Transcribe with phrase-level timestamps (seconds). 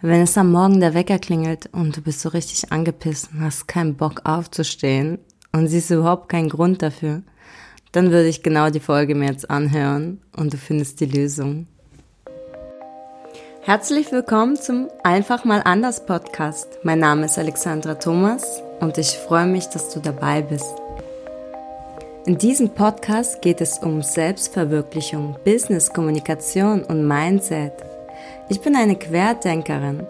[0.00, 3.68] Wenn es am Morgen der Wecker klingelt und du bist so richtig angepisst und hast
[3.68, 5.18] keinen Bock aufzustehen
[5.52, 7.22] und siehst überhaupt keinen Grund dafür,
[7.92, 11.68] dann würde ich genau die Folge mir jetzt anhören und du findest die Lösung.
[13.62, 16.66] Herzlich willkommen zum Einfach mal anders Podcast.
[16.82, 20.74] Mein Name ist Alexandra Thomas und ich freue mich, dass du dabei bist.
[22.26, 27.72] In diesem Podcast geht es um Selbstverwirklichung, Business, Kommunikation und Mindset–
[28.48, 30.06] ich bin eine Querdenkerin.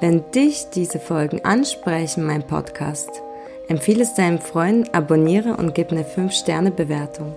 [0.00, 3.10] Wenn dich diese Folgen ansprechen, mein Podcast,
[3.68, 7.34] empfehle es deinem Freund, abonniere und gib eine 5-Sterne-Bewertung.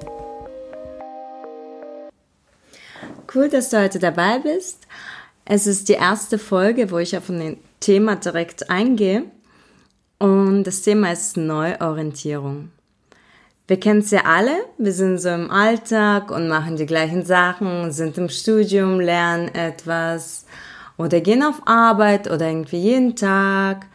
[3.34, 4.88] Cool, dass du heute dabei bist.
[5.46, 9.24] Es ist die erste Folge, wo ich auf ein Thema direkt eingehe.
[10.20, 12.72] Und das Thema ist Neuorientierung.
[13.68, 14.56] Wir kennen es ja alle.
[14.78, 20.46] Wir sind so im Alltag und machen die gleichen Sachen, sind im Studium, lernen etwas
[20.98, 23.88] oder gehen auf Arbeit oder irgendwie jeden Tag.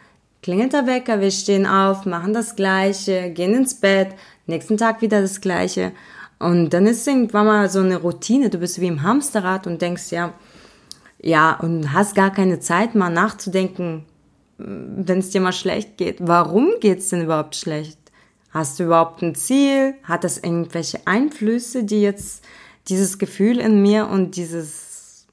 [0.43, 4.09] Klingelt der Wecker, wir stehen auf, machen das Gleiche, gehen ins Bett,
[4.45, 5.93] nächsten Tag wieder das Gleiche.
[6.39, 8.49] Und dann ist irgendwann mal so eine Routine.
[8.49, 10.33] Du bist wie im Hamsterrad und denkst ja,
[11.21, 14.03] ja, und hast gar keine Zeit mal nachzudenken,
[14.57, 16.17] wenn es dir mal schlecht geht.
[16.19, 18.00] Warum geht's denn überhaupt schlecht?
[18.51, 19.95] Hast du überhaupt ein Ziel?
[20.03, 22.43] Hat das irgendwelche Einflüsse, die jetzt
[22.89, 25.25] dieses Gefühl in mir und dieses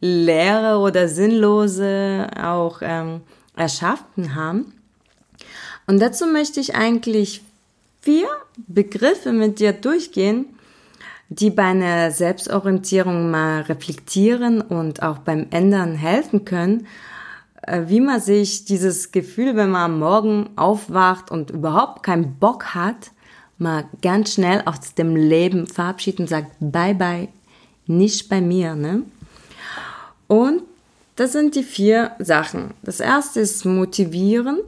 [0.00, 3.20] leere oder sinnlose auch ähm,
[3.54, 4.72] erschaffen haben?
[5.86, 7.42] Und dazu möchte ich eigentlich
[8.00, 10.46] vier Begriffe mit dir durchgehen,
[11.28, 16.88] die bei einer Selbstorientierung mal reflektieren und auch beim Ändern helfen können
[17.86, 23.10] wie man sich dieses Gefühl, wenn man am Morgen aufwacht und überhaupt keinen Bock hat,
[23.58, 27.28] mal ganz schnell aus dem Leben verabschiedet und sagt, bye bye,
[27.86, 29.02] nicht bei mir, ne?
[30.28, 30.62] Und
[31.16, 32.74] das sind die vier Sachen.
[32.82, 34.60] Das erste ist motivieren.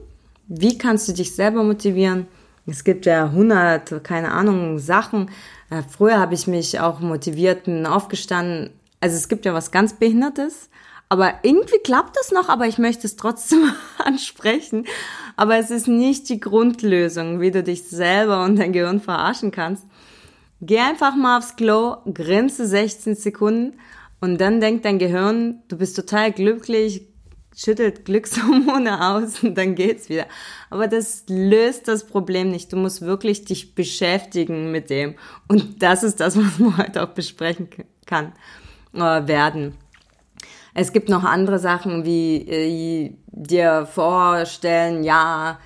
[0.47, 2.27] Wie kannst du dich selber motivieren?
[2.65, 5.29] Es gibt ja hundert, keine Ahnung, Sachen.
[5.69, 8.71] Äh, früher habe ich mich auch motiviert, bin aufgestanden.
[8.99, 10.69] Also es gibt ja was ganz Behindertes.
[11.11, 14.85] Aber irgendwie klappt es noch, aber ich möchte es trotzdem ansprechen.
[15.35, 19.85] Aber es ist nicht die Grundlösung, wie du dich selber und dein Gehirn verarschen kannst.
[20.61, 23.79] Geh einfach mal aufs Klo, grinse 16 Sekunden
[24.19, 27.07] und dann denkt dein Gehirn, du bist total glücklich,
[27.55, 30.25] schüttelt Glückshormone aus und dann geht's wieder.
[30.69, 32.71] Aber das löst das Problem nicht.
[32.71, 35.15] Du musst wirklich dich beschäftigen mit dem.
[35.47, 37.69] Und das ist das, was man heute auch besprechen
[38.05, 38.33] kann,
[38.93, 39.75] äh, werden.
[40.81, 45.59] Es gibt noch andere Sachen wie äh, dir vorstellen, ja,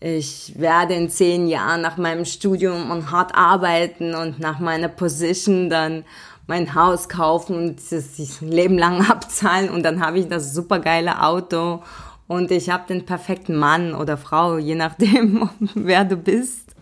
[0.00, 5.70] ich werde in zehn Jahren nach meinem Studium und hart arbeiten und nach meiner Position
[5.70, 6.04] dann
[6.48, 11.84] mein Haus kaufen und das Leben lang abzahlen und dann habe ich das supergeile Auto
[12.26, 16.74] und ich habe den perfekten Mann oder Frau, je nachdem, wer du bist.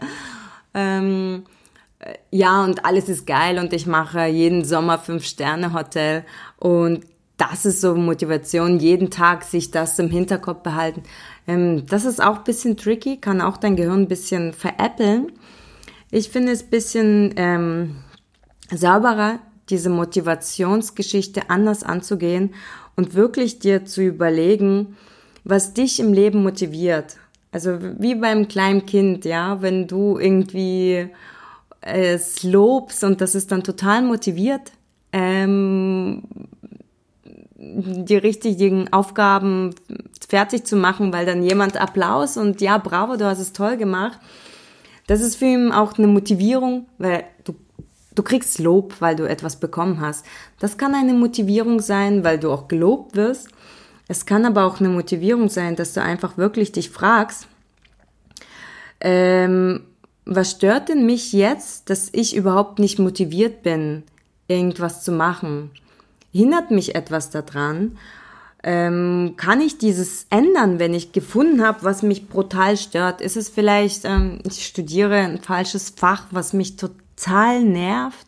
[0.72, 1.44] Ähm,
[2.30, 6.24] ja, und alles ist geil und ich mache jeden Sommer fünf Sterne Hotel
[6.58, 7.04] und
[7.36, 11.02] das ist so Motivation, jeden Tag sich das im Hinterkopf behalten.
[11.46, 15.32] Ähm, das ist auch bisschen tricky, kann auch dein Gehirn ein bisschen veräppeln.
[16.10, 17.96] Ich finde es bisschen ähm,
[18.70, 22.54] sauberer, diese Motivationsgeschichte anders anzugehen
[22.96, 24.96] und wirklich dir zu überlegen,
[25.42, 27.16] was dich im Leben motiviert.
[27.50, 31.08] Also wie beim kleinen Kind, ja, wenn du irgendwie
[31.80, 34.72] es lobst und das ist dann total motiviert,
[35.12, 36.22] ähm,
[37.64, 39.74] die richtigen Aufgaben
[40.28, 44.18] fertig zu machen, weil dann jemand Applaus und ja, bravo, du hast es toll gemacht.
[45.06, 47.54] Das ist für ihn auch eine Motivierung, weil du,
[48.14, 50.24] du kriegst Lob, weil du etwas bekommen hast.
[50.58, 53.48] Das kann eine Motivierung sein, weil du auch gelobt wirst.
[54.08, 57.48] Es kann aber auch eine Motivierung sein, dass du einfach wirklich dich fragst,
[59.00, 59.84] ähm,
[60.26, 64.04] was stört denn mich jetzt, dass ich überhaupt nicht motiviert bin,
[64.48, 65.70] irgendwas zu machen?
[66.34, 67.96] Hindert mich etwas daran?
[68.62, 73.20] Ähm, kann ich dieses ändern, wenn ich gefunden habe, was mich brutal stört?
[73.20, 78.26] Ist es vielleicht, ähm, ich studiere ein falsches Fach, was mich total nervt?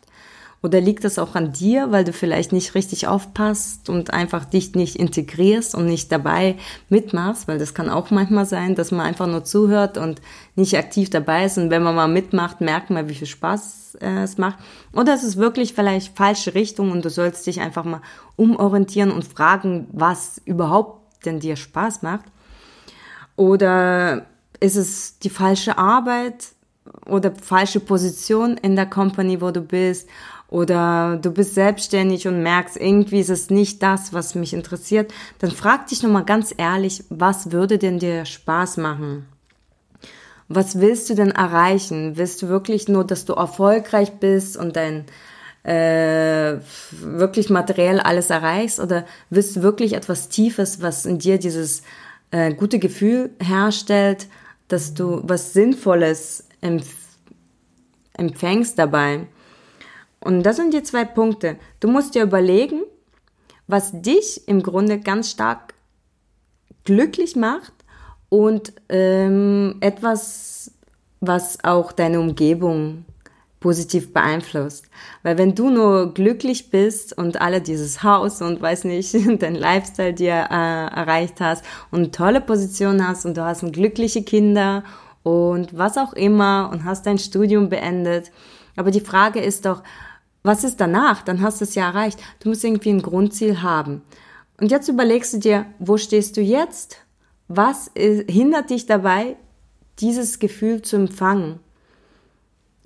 [0.67, 4.75] Oder liegt das auch an dir, weil du vielleicht nicht richtig aufpasst und einfach dich
[4.75, 6.57] nicht integrierst und nicht dabei
[6.89, 7.47] mitmachst?
[7.47, 10.21] Weil das kann auch manchmal sein, dass man einfach nur zuhört und
[10.55, 11.57] nicht aktiv dabei ist.
[11.57, 14.57] Und wenn man mal mitmacht, merkt man, wie viel Spaß äh, es macht.
[14.91, 18.01] Oder es ist wirklich vielleicht falsche Richtung und du sollst dich einfach mal
[18.35, 22.25] umorientieren und fragen, was überhaupt denn dir Spaß macht.
[23.37, 24.25] Oder
[24.59, 26.56] ist es die falsche Arbeit?
[27.05, 30.07] Oder falsche Position in der Company, wo du bist
[30.49, 35.51] oder du bist selbstständig und merkst, irgendwie ist es nicht das, was mich interessiert, dann
[35.51, 39.25] frag dich nochmal ganz ehrlich, was würde denn dir Spaß machen?
[40.47, 42.15] Was willst du denn erreichen?
[42.15, 45.05] Willst du wirklich nur, dass du erfolgreich bist und dein
[45.63, 46.59] äh,
[46.91, 51.81] wirklich materiell alles erreichst oder willst du wirklich etwas Tiefes, was in dir dieses
[52.31, 54.27] äh, gute Gefühl herstellt,
[54.69, 56.46] dass du was Sinnvolles
[58.13, 59.27] empfängst dabei?
[60.19, 61.57] Und das sind die zwei Punkte.
[61.79, 62.81] Du musst dir überlegen,
[63.67, 65.73] was dich im Grunde ganz stark
[66.83, 67.73] glücklich macht
[68.29, 70.71] und ähm, etwas,
[71.19, 73.05] was auch deine Umgebung
[73.59, 74.85] positiv beeinflusst.
[75.23, 80.13] Weil wenn du nur glücklich bist und alle dieses Haus und weiß nicht, dein Lifestyle
[80.13, 84.83] dir äh, erreicht hast und tolle Position hast und du hast glückliche Kinder
[85.27, 88.31] und was auch immer und hast dein Studium beendet.
[88.75, 89.83] Aber die Frage ist doch,
[90.43, 91.23] was ist danach?
[91.23, 92.19] Dann hast du es ja erreicht.
[92.39, 94.03] Du musst irgendwie ein Grundziel haben.
[94.59, 96.97] Und jetzt überlegst du dir, wo stehst du jetzt?
[97.47, 99.35] Was ist, hindert dich dabei,
[99.99, 101.59] dieses Gefühl zu empfangen?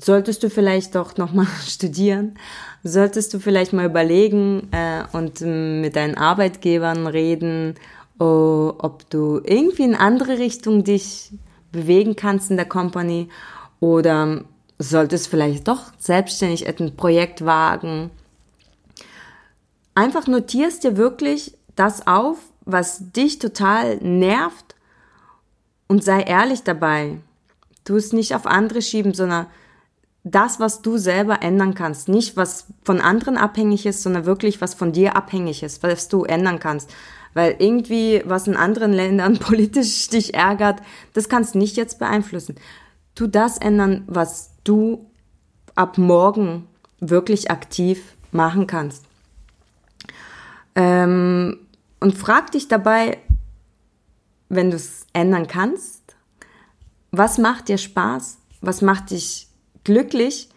[0.03, 2.35] solltest du vielleicht doch nochmal studieren?
[2.83, 7.75] Solltest du vielleicht mal überlegen äh, und ähm, mit deinen Arbeitgebern reden,
[8.19, 11.31] oh, ob du irgendwie in andere Richtung dich
[11.71, 13.29] bewegen kannst in der Company
[13.79, 14.44] oder
[14.79, 18.12] solltest vielleicht doch selbstständig ein Projekt wagen.
[19.95, 24.75] Einfach notierst dir wirklich das auf, was dich total nervt
[25.88, 27.18] und sei ehrlich dabei.
[27.83, 29.47] Tu es nicht auf andere schieben, sondern
[30.23, 32.07] das, was du selber ändern kannst.
[32.07, 36.23] Nicht, was von anderen abhängig ist, sondern wirklich, was von dir abhängig ist, was du
[36.23, 36.91] ändern kannst.
[37.33, 40.81] Weil irgendwie, was in anderen Ländern politisch dich ärgert,
[41.13, 42.56] das kannst du nicht jetzt beeinflussen.
[43.16, 45.10] Tu das ändern, was du
[45.75, 46.68] ab morgen
[47.00, 49.06] wirklich aktiv machen kannst.
[50.75, 51.60] Ähm,
[52.00, 53.18] und frag dich dabei,
[54.50, 56.16] wenn du es ändern kannst,
[57.12, 58.38] was macht dir Spaß?
[58.62, 59.48] Was macht dich
[59.83, 60.50] glücklich,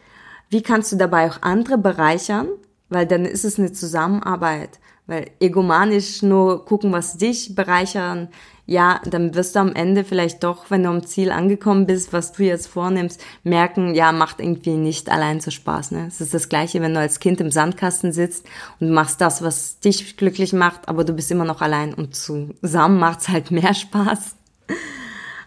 [0.50, 2.48] wie kannst du dabei auch andere bereichern,
[2.88, 4.78] weil dann ist es eine Zusammenarbeit.
[5.06, 8.28] Weil egomanisch nur gucken, was dich bereichern,
[8.66, 12.32] ja, dann wirst du am Ende vielleicht doch, wenn du am Ziel angekommen bist, was
[12.32, 15.90] du jetzt vornimmst, merken, ja, macht irgendwie nicht allein so Spaß.
[15.90, 16.06] Ne?
[16.08, 18.46] Es ist das Gleiche, wenn du als Kind im Sandkasten sitzt
[18.80, 22.98] und machst das, was dich glücklich macht, aber du bist immer noch allein und zusammen
[22.98, 24.36] macht's halt mehr Spaß.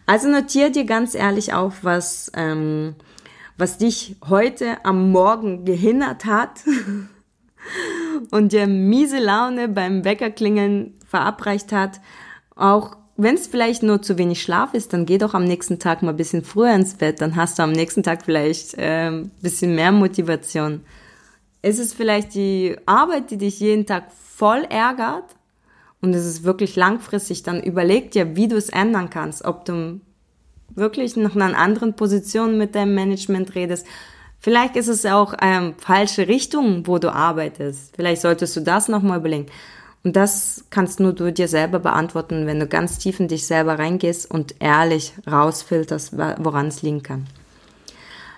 [0.06, 2.96] Also notier dir ganz ehrlich auf, was ähm,
[3.58, 6.64] was dich heute am Morgen gehindert hat
[8.32, 12.00] und dir miese Laune beim Weckerklingeln verabreicht hat,
[12.56, 16.04] auch wenn es vielleicht nur zu wenig Schlaf ist, dann geh doch am nächsten Tag
[16.04, 19.92] mal bisschen früher ins Bett, dann hast du am nächsten Tag vielleicht äh, bisschen mehr
[19.92, 20.82] Motivation.
[21.64, 25.36] Es ist vielleicht die Arbeit, die dich jeden Tag voll ärgert
[26.00, 30.00] und es ist wirklich langfristig, dann überleg dir, wie du es ändern kannst, ob du
[30.76, 33.88] wirklich nach einer anderen Position mit deinem Management redest.
[34.40, 37.96] Vielleicht ist es auch ähm, falsche Richtung, wo du arbeitest.
[37.96, 39.48] Vielleicht solltest du das nochmal überlegen.
[40.04, 43.78] Und das kannst nur du dir selber beantworten, wenn du ganz tief in dich selber
[43.80, 47.28] reingehst und ehrlich rausfilterst, woran es liegen kann.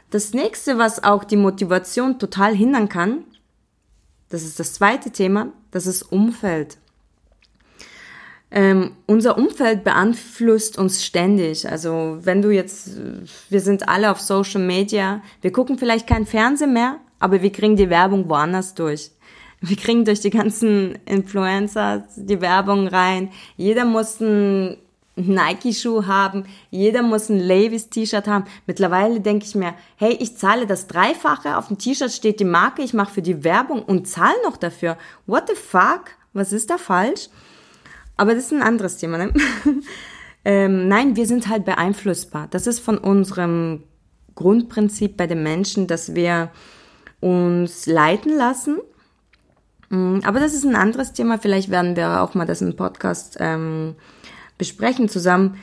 [0.10, 3.24] Das nächste, was auch die Motivation total hindern kann,
[4.30, 6.78] das ist das zweite Thema, das ist Umfeld.
[8.52, 11.70] Ähm, unser Umfeld beeinflusst uns ständig.
[11.70, 12.92] Also wenn du jetzt,
[13.50, 17.76] wir sind alle auf Social Media, wir gucken vielleicht kein Fernsehen mehr, aber wir kriegen
[17.76, 19.12] die Werbung woanders durch.
[19.62, 23.30] Wir kriegen durch die ganzen Influencer die Werbung rein.
[23.58, 24.78] Jeder muss einen
[25.16, 28.46] Nike-Schuh haben, jeder muss ein Levi's-T-Shirt haben.
[28.66, 32.82] Mittlerweile denke ich mir, hey, ich zahle das Dreifache, auf dem T-Shirt steht die Marke,
[32.82, 34.98] ich mache für die Werbung und zahle noch dafür.
[35.28, 36.06] What the fuck?
[36.34, 37.28] Was ist da falsch?
[38.20, 39.18] Aber das ist ein anderes Thema.
[39.18, 39.34] Ne?
[40.46, 42.48] ähm, nein, wir sind halt beeinflussbar.
[42.52, 43.84] Das ist von unserem
[44.36, 46.52] Grundprinzip bei den Menschen, dass wir
[47.22, 48.80] uns leiten lassen.
[49.88, 51.38] Mm, aber das ist ein anderes Thema.
[51.40, 53.96] Vielleicht werden wir auch mal das im Podcast ähm,
[54.58, 55.56] besprechen zusammen.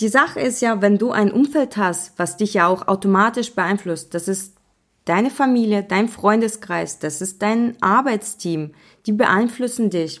[0.00, 4.12] Die Sache ist ja, wenn du ein Umfeld hast, was dich ja auch automatisch beeinflusst,
[4.12, 4.56] das ist
[5.04, 8.72] deine Familie, dein Freundeskreis, das ist dein Arbeitsteam,
[9.06, 10.20] die beeinflussen dich.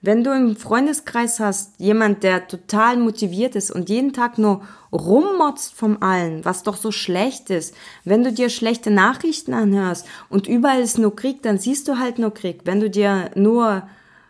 [0.00, 4.62] Wenn du im Freundeskreis hast, jemand, der total motiviert ist und jeden Tag nur
[4.92, 7.74] rummotzt vom allen, was doch so schlecht ist,
[8.04, 12.20] wenn du dir schlechte Nachrichten anhörst und überall ist nur Krieg, dann siehst du halt
[12.20, 12.60] nur Krieg.
[12.64, 13.88] Wenn du dir nur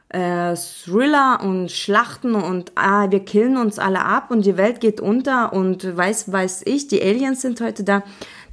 [0.09, 5.03] äh, Thriller und Schlachten und ah, wir killen uns alle ab und die Welt geht
[5.03, 8.03] unter und weiß, weiß ich, die Aliens sind heute da,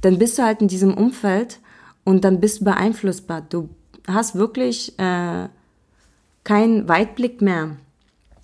[0.02, 1.60] dann bist du halt in diesem Umfeld
[2.04, 3.40] und dann bist du beeinflussbar.
[3.48, 3.70] Du
[4.06, 5.48] hast wirklich äh,
[6.46, 7.76] keinen Weitblick mehr.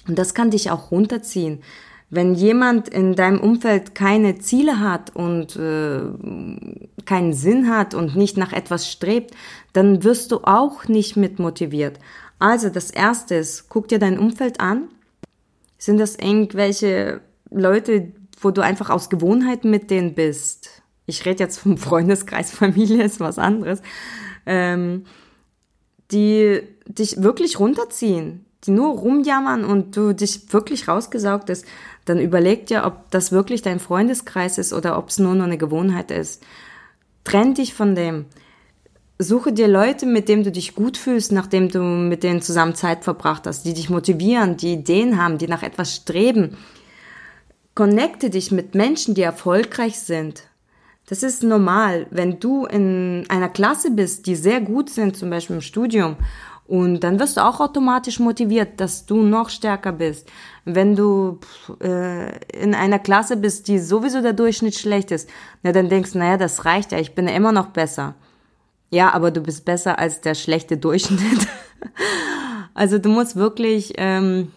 [0.09, 1.63] Und das kann dich auch runterziehen.
[2.11, 6.01] Wenn jemand in deinem Umfeld keine Ziele hat und äh,
[7.07, 9.31] keinen Sinn hat und nicht nach etwas strebt,
[9.73, 11.99] dann wirst du auch nicht mit motiviert.
[12.41, 14.89] Also das Erste ist, guck dir dein Umfeld an.
[15.79, 20.83] Sind das irgendwelche Leute, wo du einfach aus Gewohnheit mit denen bist?
[21.07, 23.81] Ich rede jetzt vom Freundeskreis, Familie ist was anderes.
[24.45, 25.05] Ähm,
[26.13, 31.65] die dich wirklich runterziehen, die nur rumjammern und du dich wirklich rausgesaugt ist,
[32.05, 35.59] dann überleg dir, ob das wirklich dein Freundeskreis ist oder ob es nur noch eine
[35.59, 36.43] Gewohnheit ist.
[37.25, 38.27] Trenn dich von dem.
[39.19, 43.05] Suche dir Leute, mit denen du dich gut fühlst, nachdem du mit denen zusammen Zeit
[43.05, 46.57] verbracht hast, die dich motivieren, die Ideen haben, die nach etwas streben.
[47.75, 50.45] Connecte dich mit Menschen, die erfolgreich sind.
[51.13, 55.57] Das ist normal, wenn du in einer Klasse bist, die sehr gut sind, zum Beispiel
[55.57, 56.17] im Studium,
[56.67, 60.27] und dann wirst du auch automatisch motiviert, dass du noch stärker bist.
[60.65, 61.39] Wenn du
[61.83, 65.29] äh, in einer Klasse bist, die sowieso der Durchschnitt schlecht ist,
[65.63, 68.15] na, dann denkst du, naja, das reicht ja, ich bin ja immer noch besser.
[68.89, 71.47] Ja, aber du bist besser als der schlechte Durchschnitt.
[72.73, 74.51] also du musst wirklich ähm,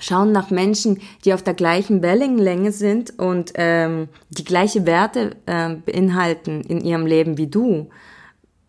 [0.00, 5.74] schauen nach Menschen, die auf der gleichen Wellenlänge sind und ähm, die gleiche Werte äh,
[5.74, 7.90] beinhalten in ihrem Leben wie du.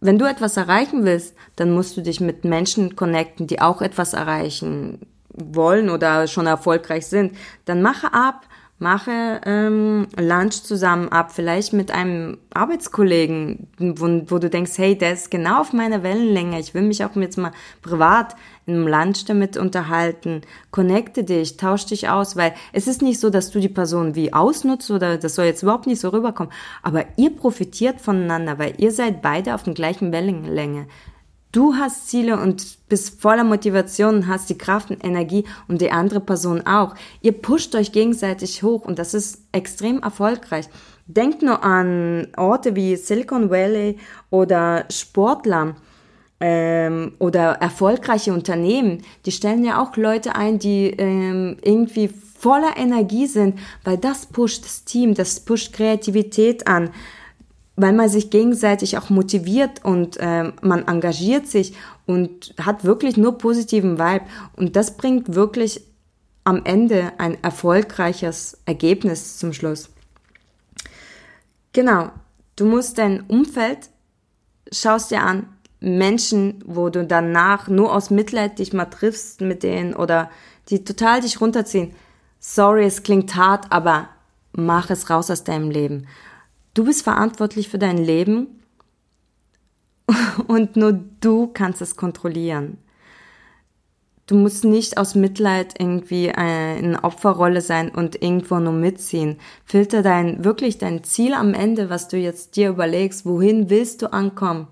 [0.02, 4.14] Wenn du etwas erreichen willst, dann musst du dich mit Menschen connecten, die auch etwas
[4.14, 7.36] erreichen wollen oder schon erfolgreich sind.
[7.66, 8.46] Dann mache ab,
[8.78, 15.14] mache ähm, Lunch zusammen ab, vielleicht mit einem Arbeitskollegen, wo, wo du denkst, hey, der
[15.14, 19.56] ist genau auf meiner Wellenlänge, ich will mich auch jetzt mal privat im Lunch damit
[19.56, 20.42] unterhalten,
[20.72, 24.34] connecte dich, tausch dich aus, weil es ist nicht so, dass du die Person wie
[24.34, 26.52] ausnutzt oder das soll jetzt überhaupt nicht so rüberkommen,
[26.84, 30.88] aber ihr profitiert voneinander, weil ihr seid beide auf der gleichen Wellenlänge.
[31.56, 35.90] Du hast Ziele und bist voller Motivation und hast die Kraft und Energie und die
[35.90, 36.96] andere Person auch.
[37.22, 40.66] Ihr pusht euch gegenseitig hoch und das ist extrem erfolgreich.
[41.08, 43.98] Denkt nur an Orte wie Silicon Valley
[44.32, 45.78] oder Sportler
[46.42, 49.04] ähm, oder erfolgreiche Unternehmen.
[49.26, 54.66] Die stellen ja auch Leute ein, die ähm, irgendwie voller Energie sind, weil das pusht
[54.66, 56.90] das Team, das pusht Kreativität an
[57.76, 61.74] weil man sich gegenseitig auch motiviert und äh, man engagiert sich
[62.06, 64.26] und hat wirklich nur positiven Vibe.
[64.56, 65.82] Und das bringt wirklich
[66.44, 69.90] am Ende ein erfolgreiches Ergebnis zum Schluss.
[71.74, 72.12] Genau,
[72.56, 73.90] du musst dein Umfeld,
[74.72, 75.48] schaust dir an,
[75.82, 80.32] Menschen, wo du danach nur aus Mitleid dich mal triffst mit denen oder
[80.70, 81.94] die total dich runterziehen.
[82.40, 84.08] Sorry, es klingt hart, aber
[84.54, 86.08] mach es raus aus deinem Leben.
[86.76, 88.62] Du bist verantwortlich für dein Leben
[90.48, 90.92] und nur
[91.22, 92.78] du kannst es kontrollieren.
[94.28, 99.38] Du musst nicht aus Mitleid irgendwie eine Opferrolle sein und irgendwo nur mitziehen.
[99.64, 104.12] Filter dein, wirklich dein Ziel am Ende, was du jetzt dir überlegst, wohin willst du
[104.12, 104.68] ankommen?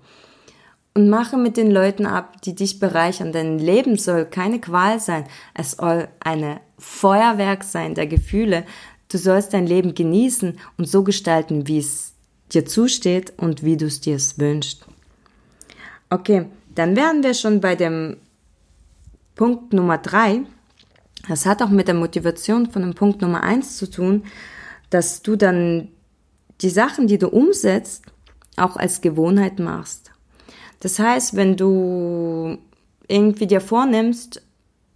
[0.92, 3.32] Und mache mit den Leuten ab, die dich bereichern.
[3.32, 5.24] Dein Leben soll keine Qual sein.
[5.54, 8.64] Es soll eine Feuerwerk sein der Gefühle,
[9.14, 12.14] Du sollst dein Leben genießen und so gestalten, wie es
[12.52, 14.84] dir zusteht und wie du es dir wünschst.
[16.10, 18.16] Okay, dann wären wir schon bei dem
[19.36, 20.40] Punkt Nummer drei.
[21.28, 24.24] Das hat auch mit der Motivation von dem Punkt Nummer eins zu tun,
[24.90, 25.90] dass du dann
[26.60, 28.06] die Sachen, die du umsetzt,
[28.56, 30.10] auch als Gewohnheit machst.
[30.80, 32.58] Das heißt, wenn du
[33.06, 34.42] irgendwie dir vornimmst,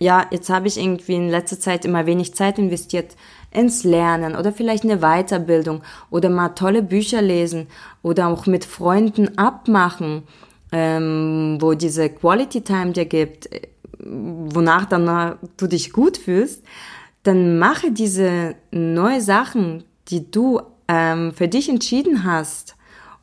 [0.00, 3.14] ja, jetzt habe ich irgendwie in letzter Zeit immer wenig Zeit investiert
[3.50, 7.66] ins Lernen oder vielleicht eine Weiterbildung oder mal tolle Bücher lesen
[8.02, 10.24] oder auch mit Freunden abmachen,
[10.72, 13.62] ähm, wo diese Quality Time dir gibt, äh,
[13.98, 16.62] wonach dann du dich gut fühlst,
[17.22, 22.76] dann mache diese neue Sachen, die du ähm, für dich entschieden hast,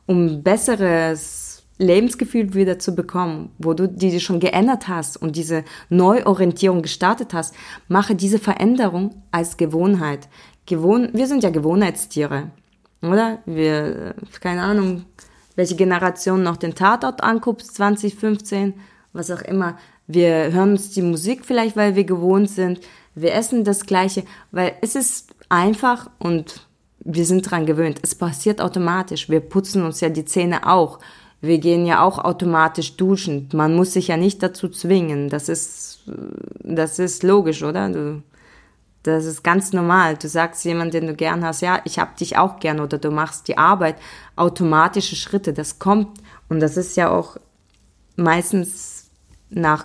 [0.06, 1.45] um besseres
[1.78, 7.54] Lebensgefühl wieder zu bekommen, wo du die schon geändert hast und diese Neuorientierung gestartet hast,
[7.88, 10.28] mache diese Veränderung als Gewohnheit.
[10.64, 12.50] Gewohn wir sind ja Gewohnheitstiere,
[13.02, 13.38] oder?
[13.44, 15.04] Wir, keine Ahnung,
[15.54, 18.74] welche Generation noch den Tatort anguckt, 2015,
[19.12, 19.78] was auch immer.
[20.06, 22.80] Wir hören uns die Musik vielleicht, weil wir gewohnt sind.
[23.14, 26.66] Wir essen das Gleiche, weil es ist einfach und
[27.00, 28.00] wir sind dran gewöhnt.
[28.02, 29.28] Es passiert automatisch.
[29.28, 30.98] Wir putzen uns ja die Zähne auch
[31.40, 33.48] wir gehen ja auch automatisch duschen.
[33.52, 35.28] Man muss sich ja nicht dazu zwingen.
[35.28, 36.00] Das ist,
[36.62, 37.88] das ist logisch, oder?
[37.88, 38.22] Du,
[39.02, 40.16] Das ist ganz normal.
[40.16, 43.10] Du sagst jemand, den du gern hast, ja, ich hab dich auch gern oder du
[43.10, 43.96] machst die Arbeit.
[44.34, 46.18] Automatische Schritte, das kommt.
[46.48, 47.36] Und das ist ja auch
[48.16, 49.10] meistens
[49.50, 49.84] nach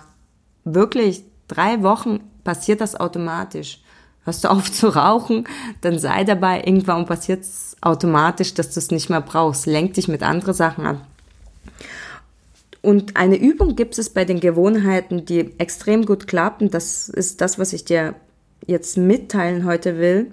[0.64, 3.80] wirklich drei Wochen passiert das automatisch.
[4.24, 5.48] Hörst du auf zu rauchen,
[5.80, 9.66] dann sei dabei, irgendwann passiert es automatisch, dass du es nicht mehr brauchst.
[9.66, 11.00] Lenk dich mit anderen Sachen an.
[12.82, 16.62] Und eine Übung gibt es bei den Gewohnheiten, die extrem gut klappt.
[16.62, 18.14] Und das ist das, was ich dir
[18.66, 20.32] jetzt mitteilen heute will.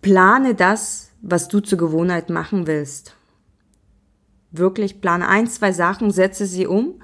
[0.00, 3.14] Plane das, was du zur Gewohnheit machen willst.
[4.52, 7.00] Wirklich plane ein, zwei Sachen, setze sie um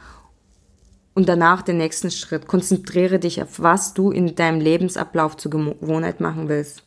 [1.14, 2.46] und danach den nächsten Schritt.
[2.46, 6.84] Konzentriere dich auf, was du in deinem Lebensablauf zur Gewohnheit machen willst.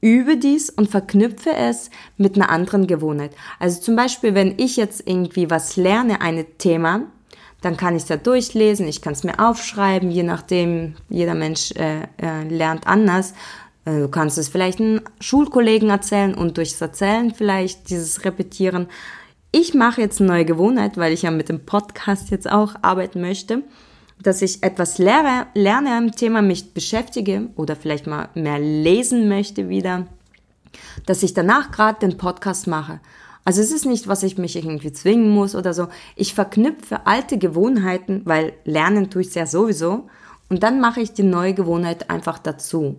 [0.00, 3.32] Übe dies und verknüpfe es mit einer anderen Gewohnheit.
[3.58, 7.02] Also zum Beispiel, wenn ich jetzt irgendwie was lerne, ein Thema,
[7.62, 11.72] dann kann ich es da durchlesen, ich kann es mir aufschreiben, je nachdem, jeder Mensch
[11.72, 13.32] äh, äh, lernt anders.
[13.84, 18.88] Äh, du kannst es vielleicht einem Schulkollegen erzählen und durchs Erzählen vielleicht dieses Repetieren
[19.58, 23.22] ich mache jetzt eine neue Gewohnheit, weil ich ja mit dem Podcast jetzt auch arbeiten
[23.22, 23.62] möchte,
[24.22, 29.68] dass ich etwas lehre, lerne im Thema, mich beschäftige oder vielleicht mal mehr lesen möchte
[29.68, 30.06] wieder,
[31.04, 33.00] dass ich danach gerade den Podcast mache.
[33.44, 35.86] Also es ist nicht, was ich mich irgendwie zwingen muss oder so.
[36.16, 40.08] Ich verknüpfe alte Gewohnheiten, weil lernen tue ich ja sowieso.
[40.48, 42.96] Und dann mache ich die neue Gewohnheit einfach dazu.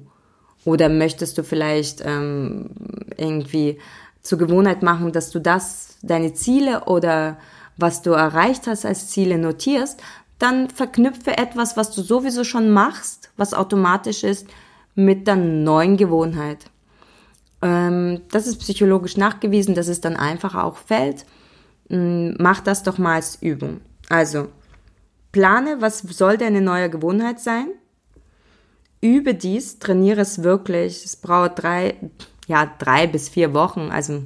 [0.64, 2.70] Oder möchtest du vielleicht ähm,
[3.18, 3.78] irgendwie
[4.22, 7.38] zur Gewohnheit machen, dass du das, deine Ziele oder
[7.76, 10.02] was du erreicht hast als Ziele notierst,
[10.40, 14.48] dann verknüpfe etwas, was du sowieso schon machst, was automatisch ist,
[14.96, 16.66] mit der neuen Gewohnheit.
[17.62, 21.26] Ähm, das ist psychologisch nachgewiesen, dass es dann einfacher auch fällt.
[21.90, 23.82] Ähm, mach das doch mal als Übung.
[24.10, 24.50] Also,
[25.32, 27.68] plane, was soll deine neue Gewohnheit sein?
[29.02, 31.06] Übe dies, trainiere es wirklich.
[31.06, 31.96] Es braucht drei,
[32.48, 34.24] ja, drei bis vier Wochen, also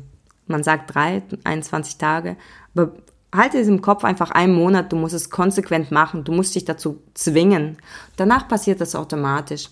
[0.48, 2.36] man sagt drei, 21 Tage,
[2.76, 2.94] aber
[3.34, 6.66] halte es im Kopf einfach einen Monat, du musst es konsequent machen, du musst dich
[6.66, 7.78] dazu zwingen.
[8.18, 9.70] Danach passiert das automatisch.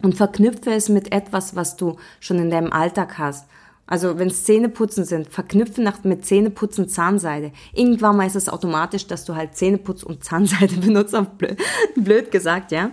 [0.00, 3.48] Und verknüpfe es mit etwas, was du schon in deinem Alltag hast.
[3.88, 7.52] Also wenn es Zähneputzen sind, verknüpfe nach, mit Zähneputzen Zahnseide.
[7.72, 11.58] Irgendwann mal ist es automatisch, dass du halt Zähneputz und Zahnseide benutzt, blöd,
[11.96, 12.90] blöd gesagt, ja.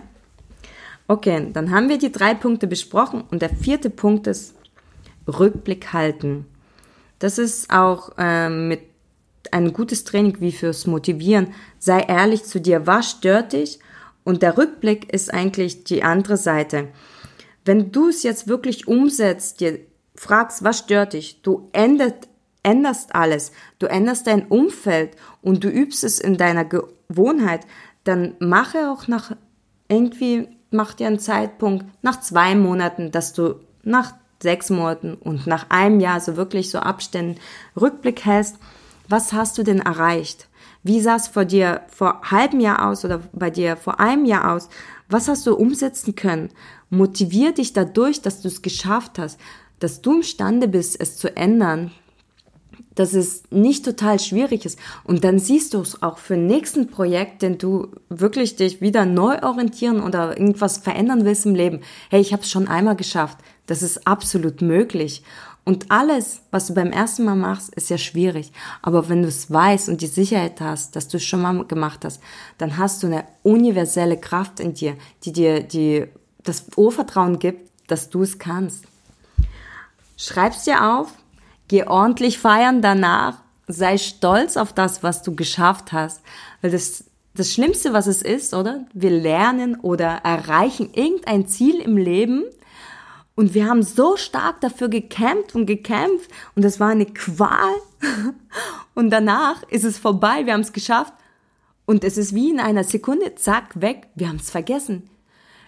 [1.06, 4.54] Okay, dann haben wir die drei Punkte besprochen und der vierte Punkt ist
[5.28, 6.46] Rückblick halten.
[7.18, 8.80] Das ist auch ähm, mit
[9.56, 11.54] ein gutes Training wie fürs Motivieren.
[11.78, 13.78] Sei ehrlich zu dir, was stört dich?
[14.24, 16.88] Und der Rückblick ist eigentlich die andere Seite.
[17.64, 19.80] Wenn du es jetzt wirklich umsetzt, dir
[20.14, 22.28] fragst, was stört dich, du ändert,
[22.62, 27.66] änderst alles, du änderst dein Umfeld und du übst es in deiner Gewohnheit,
[28.04, 29.36] dann mache auch nach
[29.88, 35.70] irgendwie, mach dir einen Zeitpunkt nach zwei Monaten, dass du nach sechs Monaten und nach
[35.70, 37.40] einem Jahr so wirklich so Abständen
[37.80, 38.56] Rückblick hältst,
[39.08, 40.48] was hast du denn erreicht?
[40.82, 44.52] Wie sah es vor dir vor halbem Jahr aus oder bei dir vor einem Jahr
[44.54, 44.68] aus?
[45.08, 46.50] Was hast du umsetzen können?
[46.90, 49.40] Motivier dich dadurch, dass du es geschafft hast,
[49.78, 51.90] dass du imstande bist, es zu ändern,
[52.94, 54.78] dass es nicht total schwierig ist.
[55.04, 59.04] Und dann siehst du es auch für den nächsten Projekt, den du wirklich dich wieder
[59.04, 61.80] neu orientieren oder irgendwas verändern willst im Leben.
[62.10, 63.38] Hey, ich habe es schon einmal geschafft.
[63.66, 65.22] Das ist absolut möglich.
[65.66, 68.52] Und alles, was du beim ersten Mal machst, ist ja schwierig.
[68.82, 72.04] Aber wenn du es weißt und die Sicherheit hast, dass du es schon mal gemacht
[72.04, 72.22] hast,
[72.56, 76.06] dann hast du eine universelle Kraft in dir, die dir die,
[76.44, 78.84] das Urvertrauen gibt, dass du es kannst.
[80.16, 81.12] Schreib's dir auf,
[81.66, 86.22] geh ordentlich feiern danach, sei stolz auf das, was du geschafft hast.
[86.62, 88.84] Weil das, das Schlimmste, was es ist, oder?
[88.94, 92.44] Wir lernen oder erreichen irgendein Ziel im Leben,
[93.36, 97.74] und wir haben so stark dafür gekämpft und gekämpft und das war eine Qual.
[98.94, 101.12] Und danach ist es vorbei, wir haben es geschafft.
[101.84, 105.10] Und es ist wie in einer Sekunde, zack, weg, wir haben es vergessen.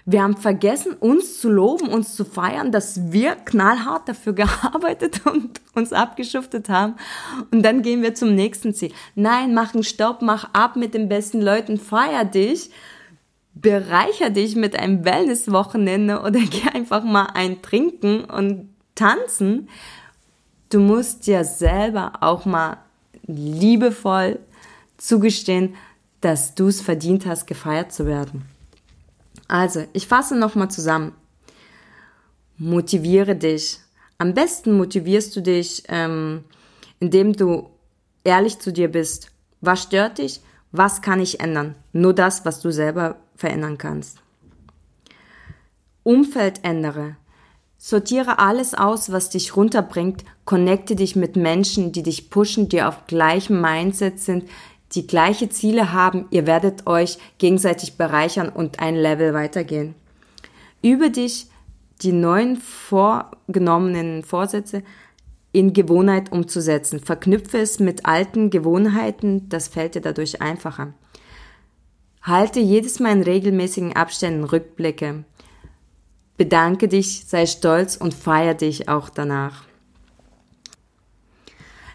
[0.06, 5.60] Wir haben vergessen, uns zu loben, uns zu feiern, dass wir knallhart dafür gearbeitet und
[5.74, 6.96] uns abgeschuftet haben.
[7.50, 8.92] Und dann gehen wir zum nächsten Ziel.
[9.14, 12.70] Nein, mach einen Stopp, mach ab mit den besten Leuten, feier dich
[13.54, 19.68] bereicher dich mit einem Wellnesswochenende oder geh einfach mal ein Trinken und tanzen.
[20.70, 22.78] Du musst dir selber auch mal
[23.26, 24.38] liebevoll
[24.96, 25.74] zugestehen,
[26.20, 28.44] dass du es verdient hast, gefeiert zu werden.
[29.46, 31.12] Also, ich fasse nochmal zusammen.
[32.58, 33.78] Motiviere dich.
[34.18, 36.44] Am besten motivierst du dich, ähm,
[36.98, 37.70] indem du
[38.24, 39.30] ehrlich zu dir bist.
[39.60, 40.40] Was stört dich?
[40.72, 41.74] Was kann ich ändern?
[41.92, 44.18] Nur das, was du selber verändern kannst.
[46.02, 47.16] Umfeld ändere.
[47.78, 50.24] Sortiere alles aus, was dich runterbringt.
[50.44, 54.48] Connecte dich mit Menschen, die dich pushen, die auf gleichem Mindset sind,
[54.92, 56.26] die gleiche Ziele haben.
[56.30, 59.94] Ihr werdet euch gegenseitig bereichern und ein Level weitergehen.
[60.82, 61.48] Übe dich,
[62.02, 64.82] die neuen vorgenommenen Vorsätze
[65.52, 67.00] in Gewohnheit umzusetzen.
[67.00, 70.92] Verknüpfe es mit alten Gewohnheiten, das fällt dir dadurch einfacher.
[72.22, 75.24] Halte jedes Mal in regelmäßigen Abständen Rückblicke.
[76.36, 79.64] Bedanke dich, sei stolz und feier dich auch danach.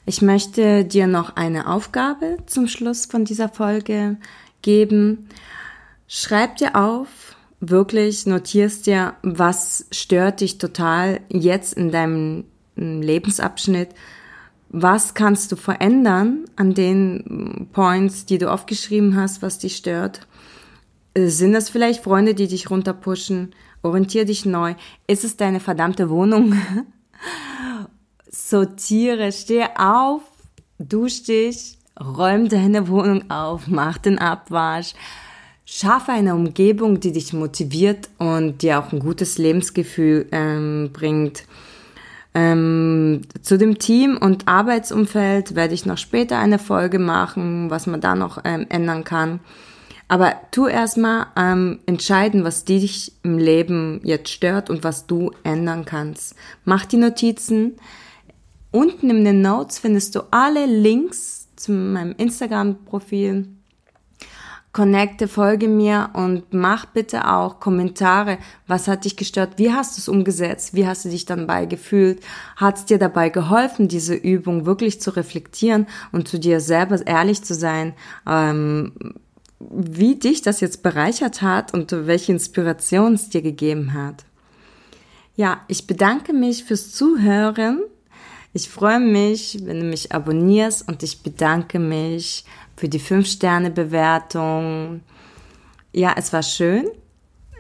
[0.06, 4.18] Ich möchte dir noch eine Aufgabe zum Schluss von dieser Folge
[4.62, 5.30] geben.
[6.08, 12.44] Schreib dir auf, wirklich notierst dir, was stört dich total jetzt in deinem
[12.76, 13.90] Lebensabschnitt.
[14.70, 20.28] Was kannst du verändern an den Points, die du aufgeschrieben hast, was dich stört?
[21.16, 23.54] Sind das vielleicht Freunde, die dich runterpushen?
[23.84, 24.74] Orientier dich neu.
[25.06, 26.56] Ist es deine verdammte Wohnung?
[28.32, 30.24] Sortiere, steh auf,
[30.80, 34.94] dusch dich, räum deine Wohnung auf, mach den Abwasch.
[35.66, 41.44] Schaffe eine Umgebung, die dich motiviert und dir auch ein gutes Lebensgefühl ähm, bringt.
[42.36, 48.02] Ähm, zu dem Team und Arbeitsumfeld werde ich noch später eine Folge machen, was man
[48.02, 49.40] da noch ähm, ändern kann.
[50.08, 55.86] Aber tu erstmal ähm, entscheiden, was dich im Leben jetzt stört und was du ändern
[55.86, 56.36] kannst.
[56.66, 57.78] Mach die Notizen.
[58.72, 63.48] Unten in den Notes findest du alle Links zu meinem Instagram-Profil.
[64.74, 68.40] Connecte, folge mir und mach bitte auch Kommentare.
[68.66, 69.54] Was hat dich gestört?
[69.58, 70.74] Wie hast du es umgesetzt?
[70.74, 72.24] Wie hast du dich dabei gefühlt?
[72.56, 77.44] Hat es dir dabei geholfen, diese Übung wirklich zu reflektieren und zu dir selber ehrlich
[77.44, 77.94] zu sein?
[78.28, 78.94] Ähm,
[79.60, 84.26] wie dich das jetzt bereichert hat und welche Inspiration es dir gegeben hat.
[85.36, 87.84] Ja, ich bedanke mich fürs Zuhören.
[88.54, 95.02] Ich freue mich, wenn du mich abonnierst und ich bedanke mich für die 5-Sterne-Bewertung.
[95.92, 96.88] Ja, es war schön.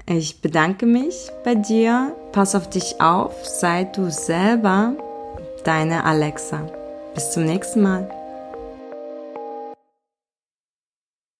[0.06, 2.15] Ich bedanke mich bei dir.
[2.32, 3.45] Pass auf dich auf.
[3.45, 4.95] Sei du selber
[5.63, 6.67] deine Alexa.
[7.13, 8.10] Bis zum nächsten Mal.